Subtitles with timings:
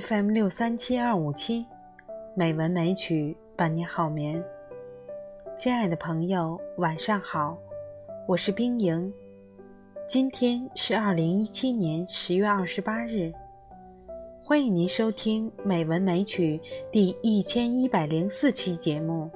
[0.00, 1.64] FM 六三七二五七，
[2.34, 4.42] 美文美曲伴你好眠。
[5.56, 7.56] 亲爱的朋友，晚上好，
[8.26, 9.12] 我是冰莹。
[10.08, 13.32] 今天是二零一七年十月二十八日，
[14.42, 16.58] 欢迎您收听《美文美曲》
[16.90, 19.30] 第一千一百零四期节目。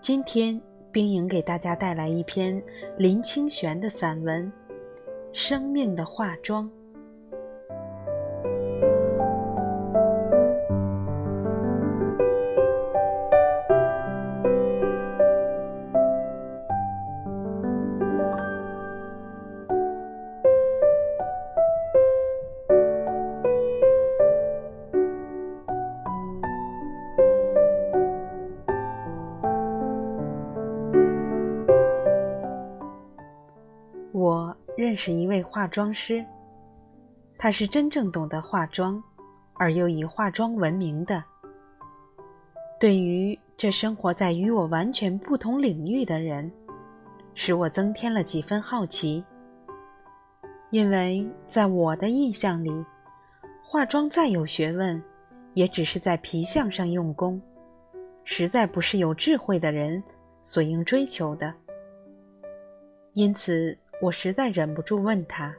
[0.00, 0.60] 今天，
[0.90, 2.60] 冰莹给大家带来一篇
[2.98, 4.52] 林清玄的散文
[5.32, 6.68] 《生命的化妆》。
[35.02, 36.22] 是一位化妆师，
[37.38, 39.02] 他是真正懂得化妆，
[39.54, 41.24] 而又以化妆闻名的。
[42.78, 46.52] 对于这生活在与我完全不同领域的人，
[47.34, 49.24] 使我增添了几分好奇。
[50.68, 52.70] 因为在我的印象里，
[53.62, 55.02] 化妆再有学问，
[55.54, 57.40] 也只是在皮相上用功，
[58.22, 60.02] 实在不是有智慧的人
[60.42, 61.54] 所应追求的。
[63.14, 63.74] 因此。
[64.00, 65.54] 我实在忍不住问他：“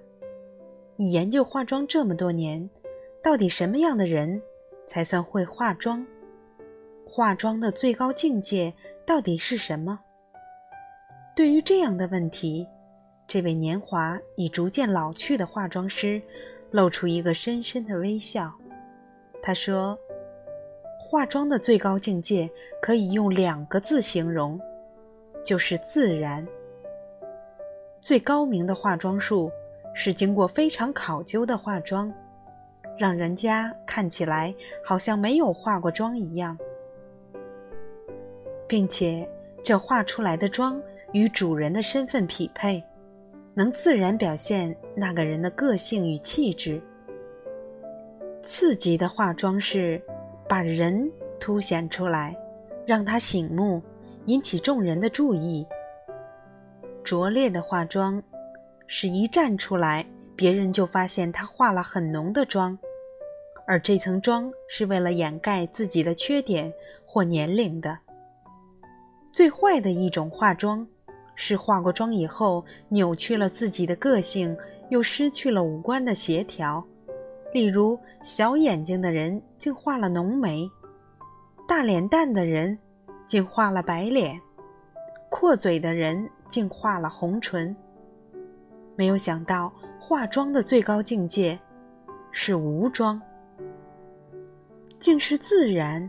[0.98, 2.68] 你研究化妆这么多年，
[3.24, 4.42] 到底什么样的人
[4.88, 6.06] 才算会化妆？
[7.06, 8.74] 化妆的最高境界
[9.06, 10.00] 到底是什么？”
[11.36, 12.68] 对于这样的问题，
[13.28, 16.22] 这位年华已逐渐老去的化妆师
[16.72, 18.52] 露出一个深深的微笑。
[19.42, 19.98] 他说
[21.00, 22.50] ：“化妆的最高境界
[22.82, 24.60] 可以用两个字形容，
[25.46, 26.46] 就是自然。”
[28.02, 29.52] 最高明的化妆术
[29.94, 32.12] 是经过非常考究的化妆，
[32.98, 34.54] 让人家看起来
[34.84, 36.58] 好像没有化过妆一样，
[38.68, 39.28] 并且
[39.64, 40.82] 这化出来的妆
[41.12, 42.84] 与主人的身份匹配，
[43.54, 46.82] 能自然表现那个人的个性与气质。
[48.42, 50.02] 次级的化妆是
[50.50, 51.08] 把人
[51.40, 52.36] 凸显出来，
[52.84, 53.80] 让他醒目，
[54.26, 55.64] 引起众人的注意。
[57.04, 58.22] 拙劣的化妆，
[58.88, 62.78] 是一站出来，别人就发现他化了很浓的妆，
[63.66, 66.72] 而这层妆是为了掩盖自己的缺点
[67.06, 67.98] 或年龄的。
[69.32, 70.86] 最坏的一种化妆，
[71.36, 74.56] 是化过妆以后扭曲了自己的个性，
[74.90, 76.86] 又失去了五官的协调。
[77.54, 80.70] 例如，小眼睛的人竟画了浓眉，
[81.68, 82.78] 大脸蛋的人
[83.26, 84.40] 竟画了白脸，
[85.30, 86.30] 阔嘴的人。
[86.52, 87.76] 竟画了红唇。
[88.96, 91.58] 没有想到，化妆的最高境界
[92.32, 93.20] 是无妆，
[95.00, 96.08] 竟是自然，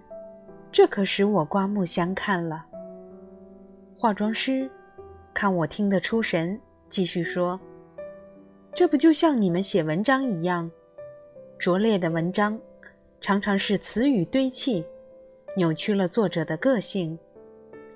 [0.70, 2.66] 这可使我刮目相看了。
[3.96, 4.68] 化妆师
[5.32, 7.58] 看我听得出神，继续说
[8.74, 10.68] ：“这不就像你们写文章一样，
[11.56, 12.58] 拙劣的文章
[13.20, 14.84] 常常是词语堆砌，
[15.56, 17.16] 扭曲了作者的个性。”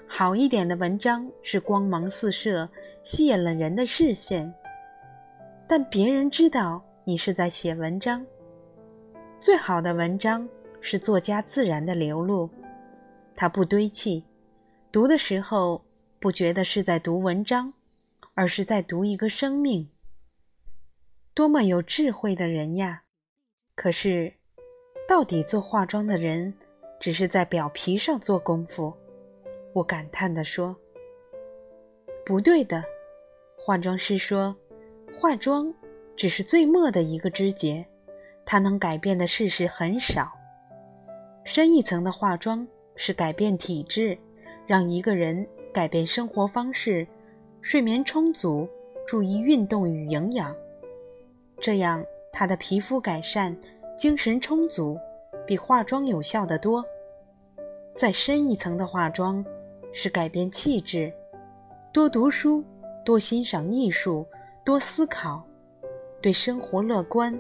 [0.09, 2.69] 好一点的文章是光芒四射，
[3.03, 4.53] 吸引了人的视线，
[5.69, 8.25] 但别人知道你是在写文章。
[9.39, 10.49] 最好的文章
[10.81, 12.49] 是作家自然的流露，
[13.34, 14.25] 它不堆砌，
[14.91, 15.84] 读的时候
[16.19, 17.72] 不觉得是在读文章，
[18.34, 19.89] 而是在读一个生命。
[21.34, 23.03] 多么有智慧的人呀！
[23.75, 24.33] 可是，
[25.06, 26.55] 到底做化妆的人，
[26.99, 28.97] 只是在表皮上做功夫。
[29.77, 30.75] 我感叹地说
[32.25, 32.83] ：“不对的。”
[33.61, 34.57] 化妆师说
[35.21, 35.71] ：“化妆
[36.17, 37.87] 只是最末的一个枝节，
[38.47, 40.33] 它能改变的事实很少。
[41.45, 44.17] 深一层的化妆是改变体质，
[44.67, 47.07] 让一个人改变生活方式，
[47.61, 48.67] 睡眠充足，
[49.07, 50.57] 注意运动与营养，
[51.61, 52.03] 这样
[52.33, 53.55] 他的皮肤改善，
[53.99, 54.99] 精神充足，
[55.47, 56.83] 比化妆有效得多。
[57.93, 59.45] 再深一层的化妆。”
[59.98, 61.10] 是改变气质，
[61.91, 62.63] 多读书，
[63.03, 64.27] 多欣赏艺术，
[64.63, 65.43] 多思考，
[66.21, 67.34] 对生活乐观，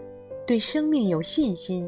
[0.46, 1.86] 对生命有信心，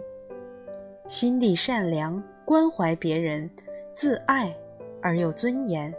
[1.07, 3.51] 心地善良，关怀别人，
[3.95, 4.55] 自爱
[5.01, 5.93] 而又尊严。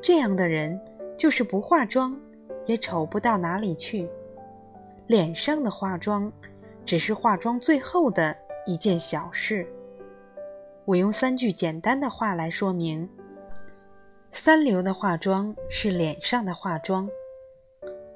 [0.00, 0.80] 这样的人，
[1.16, 2.16] 就是不化妆，
[2.66, 4.08] 也丑不到哪里去。
[5.08, 6.32] 脸上的化妆，
[6.86, 8.32] 只是化妆最后的
[8.64, 9.66] 一件小事。
[10.84, 13.08] 我用三句简单的话来说明。
[14.32, 17.08] 三流的化妆是脸上的化妆，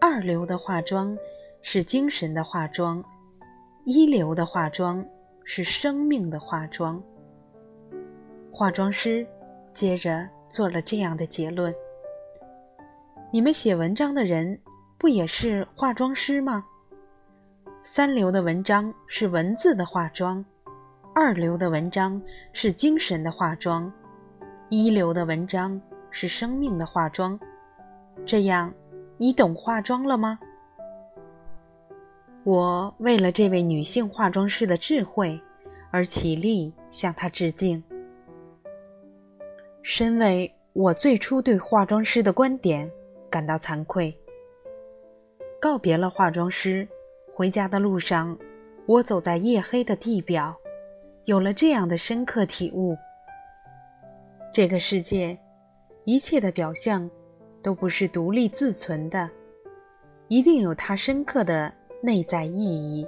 [0.01, 1.17] 二流的化妆
[1.61, 3.05] 是精神的化妆，
[3.85, 5.05] 一流的化妆
[5.45, 7.03] 是生命的化妆。
[8.53, 9.27] 化妆师
[9.73, 11.75] 接着做了这样的结论：
[13.33, 14.59] 你们写文章的人
[14.97, 16.65] 不也是化妆师吗？
[17.83, 20.43] 三流的文章是文字的化妆，
[21.15, 22.23] 二流的文章
[22.53, 23.93] 是精神的化妆，
[24.71, 25.79] 一流的文章
[26.15, 27.39] 是生命的化妆。
[28.25, 28.73] 这样，
[29.19, 30.39] 你懂化妆了吗？
[32.45, 35.41] 我为了这位女性化妆师的智慧
[35.91, 37.83] 而起立向她致敬。
[39.83, 42.89] 身为我最初对化妆师的观点
[43.29, 44.17] 感到惭愧，
[45.61, 46.87] 告别了化妆师。
[47.35, 48.39] 回家的路上，
[48.87, 50.55] 我走在夜黑的地表，
[51.25, 52.97] 有了这样的深刻体悟：
[54.53, 55.37] 这个世界，
[56.05, 57.11] 一切的表象
[57.63, 59.29] 都不是独立自存的，
[60.29, 61.73] 一定有它深刻的
[62.03, 63.07] 内在意义。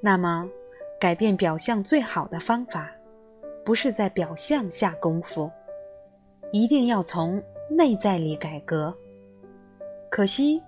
[0.00, 0.48] 那么，
[1.00, 2.90] 改变表象最好的方法，
[3.64, 5.50] 不是在表象下功夫，
[6.52, 8.96] 一定要从内在里改革。
[10.10, 10.62] 可惜。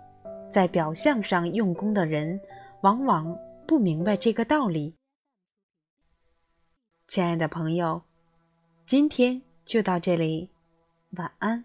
[0.50, 2.40] 在表象上用功的人，
[2.81, 3.38] 往往
[3.69, 4.93] 不明白这个道理。
[7.06, 8.02] 亲爱的朋友，
[8.84, 10.50] 今天就到这里，
[11.10, 11.64] 晚安。